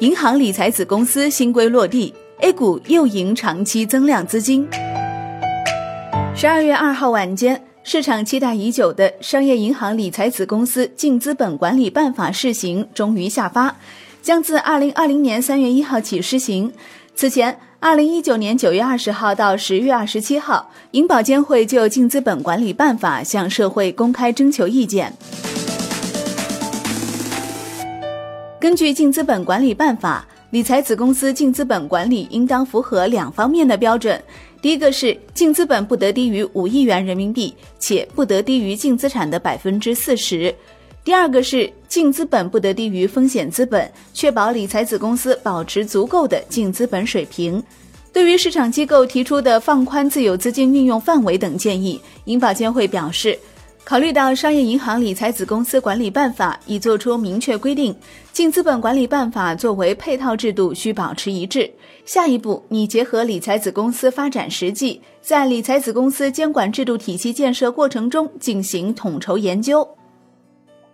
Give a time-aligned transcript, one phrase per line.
[0.00, 4.64] 银行理财子公司新规落地，A 股又迎长期增量资金。
[6.36, 13.74] 十二月二号晚间，市场期待已久的商业银行理财子公司净资本管理办法试行终于下发，
[14.22, 16.72] 将自二零二零年三月一号起施行。
[17.16, 25.12] 此前，二零一九年九月二十号到十月二十七号，银保监会就净资本管理办法向社会公开征求意见。
[28.60, 34.20] 根据净资本管理办法，理财子公司净资本管理应当符合两方面的标准：
[34.60, 40.52] 第一个是净资本不得低于五亿元人民币，且不得低于净资产的百分之四十；
[41.04, 47.62] 第二个是净资本不得低于风险资本，确保理财子公司保持足够的净资本水平。
[48.12, 53.38] 对于市场机构提出的放宽自有资金运用范围等建议，银保监会表示。
[53.84, 57.94] 考虑到《商业银行理财子公司管理办法》已作出明确规定，
[58.32, 61.70] 净资本管理办法作为配套制度需保持一致。
[62.04, 69.88] 下一步拟结合理财子公司发展实际，在理财子公司监管制度体系建设过程中进行统筹研究。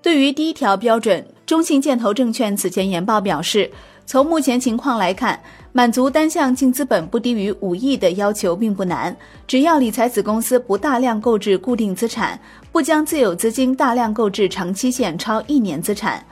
[0.01, 3.71] 对于第一条标准，中信建投证券此前研报表示。
[4.07, 5.41] 从目前情况来看，
[5.73, 9.17] 满足单项净资本不低于五亿的要求并不难。
[9.47, 12.39] 只要理财子公司不大量购置固定资产，
[12.71, 16.23] 不将自有资金大量购置长期限超一年资产，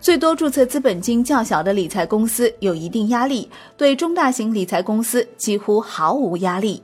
[0.00, 6.82] 最多注册资本金较小的理财公司有一定压力，对中大型理财公司几乎毫无压力。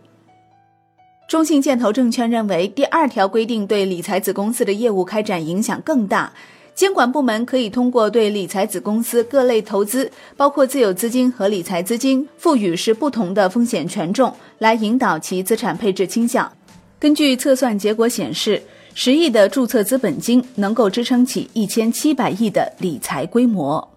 [1.27, 6.31] 中信建投证券认为，第二条规定对理财子公司的业务开展影响更大。
[6.75, 16.50] 监管部门可以通过对理财子公司各类投资，包括自有资金和理财资金，赋予是不同的风险权重，来引导其资产配置倾向。
[16.98, 18.61] 根据测算结果显示，
[18.92, 23.94] 十亿的注册资本金能够支撑起一千七百亿的理财规模。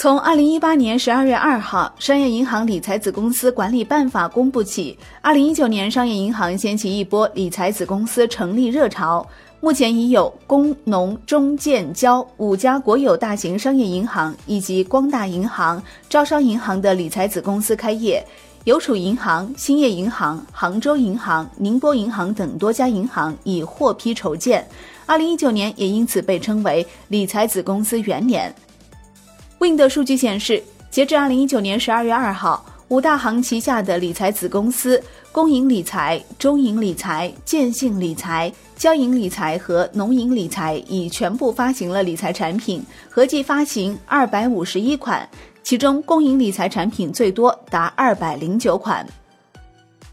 [0.00, 9.26] 从二零一八年十二月二号《商业银行理财子公司管理办法》公布起，二零一九年商业银行掀起一波理财子公司成立热潮。
[9.58, 18.24] 目前已有工农中建交五家国有大型商业银行，以及光大银行、招商银行的理财子公司开业，
[18.66, 24.64] 邮储银行、兴业银行、杭州银行、宁波银行等多家银行已获批筹建。
[25.06, 28.54] 二零一九年也因此被称为理财子公司元年。
[29.58, 32.64] Wind 的数据显示，截至二零一九年十二月二号。
[32.88, 34.98] 五大行旗下的理财子公司
[35.30, 45.28] 公银理财、中银理财、建信理财、交银理财和农银理财已全部发行了理财产品，合计发行二百五十一款，
[45.62, 49.06] 其中公银理财产品最多，达二百零九款。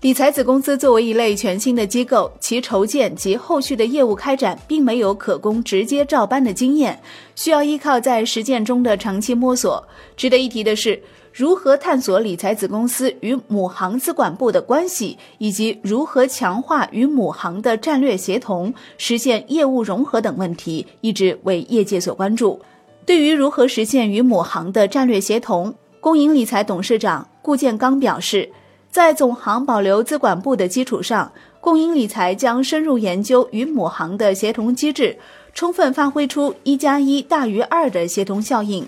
[0.01, 6.99] 理财子公司作为一类全新的机构，其筹建及后续的业务开展并没有可供直接照搬的经验，
[7.35, 9.87] 需要依靠在实践中的长期摸索。
[10.15, 11.01] 值得一提的是。
[11.37, 22.61] 如何探索理财子公司与母行资管部的关系，以及如何强化与母行的战略协同，实现业务融合等问题，一直为业界所关注。
[23.05, 28.49] 对于如何实现与母行的战略协同，工银理财董事长顾建刚表示，
[28.95, 31.29] 在总行保留资管部的基础上，
[31.59, 35.17] 工银理财将深入研究与母行的协同机制，
[35.53, 38.87] 充分发挥出一加一大于二的协同效应。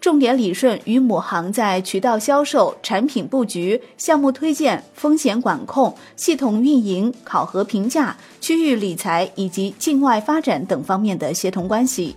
[0.00, 12.12] 重点理顺与母行在渠道销售、产品布局、项目推荐、风险管控、系统运营、考核评价、区域理财以及境外发展等方面的协同关系。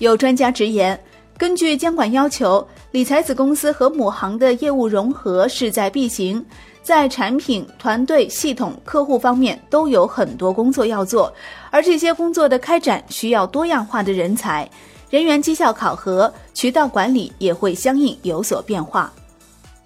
[0.00, 0.98] 有专家直言，
[1.40, 6.44] 根据监管要求，理财子公司和母行的业务融合势在必行，
[6.82, 11.32] 在产品、团队、系统、客户方面都有很多工作要做，
[11.70, 14.68] 而这些工作的开展需要多样化的人才。
[15.08, 19.10] 人员绩效考核、渠道管理也会相应有所变化。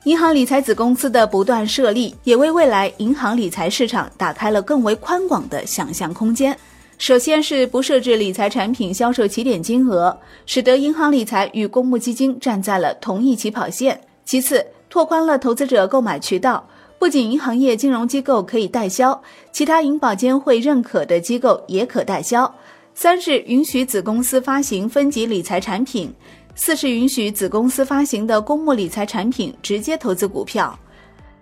[0.02, 6.58] 银行理财子公司的不断设立，也为未来银行理财市场打开了更为宽广的想象空间。
[6.96, 10.16] 首先是不设置理财产品销售起点金额，
[10.46, 14.00] 使得银行理财与公募基金站在了同一起跑线。
[14.24, 16.66] 其次，拓宽了投资者购买渠道，
[16.98, 19.20] 不仅银行业金融机构可以代销，
[19.52, 22.52] 其他银保监会认可的机构也可代销。
[22.94, 26.14] 三是允许子公司发行分级理财产品，
[26.54, 30.78] 四是允许子公司发行的公募理财产品直接投资股票。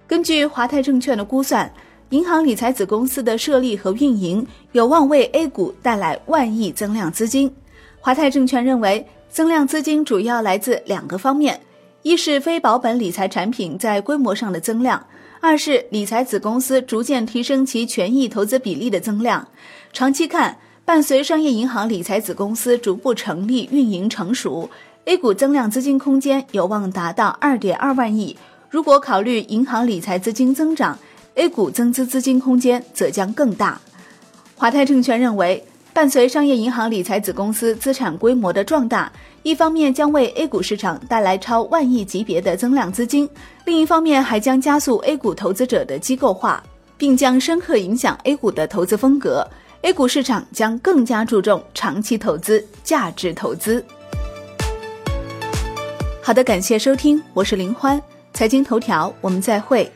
[0.07, 1.71] 根据华泰证券的估算，
[2.13, 7.51] 银行理财子公司的设立和运营有望为 A 股带来万亿增量资金。
[8.01, 11.59] 华泰证券认为，增量资金主要来自两个方面：
[12.03, 15.01] 一是非保本理财产品在规模上的增量；
[15.41, 19.49] 二是理财子公司逐渐提升其权益投资比例的增量。
[19.95, 24.69] 长期看，伴随商业银行理财子公司逐步成立、运营成熟
[25.07, 28.37] A 股增量资金空间有望达到二点二万亿。
[28.69, 30.99] 如果考虑银行理财资金增长
[31.35, 33.81] ，A 股增资资金空间则将更大。
[34.57, 39.13] 华泰证券认为，伴随商业银行理财子公司资产规模的壮大，
[39.43, 43.29] 一方面将为 A 股市场带来超万亿级别的增量资金，
[43.65, 46.63] 另一方面还将加速 A 股投资者的机构化，
[46.97, 49.47] 并将深刻影响 A 股的投资风格。
[49.83, 53.85] A 股市场将更加注重长期投资、价值投资。
[56.23, 58.01] 好的，感谢收听，我是林欢。
[58.33, 59.91] 财经头条，我们再会。